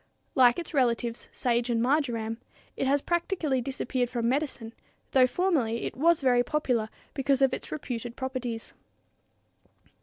[0.33, 2.39] Like its relatives sage and marjoram,
[2.75, 4.73] it has practically disappeared from medicine,
[5.11, 8.73] though formerly it was very popular because of its reputed properties.